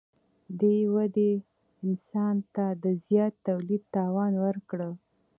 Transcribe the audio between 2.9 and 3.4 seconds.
زیات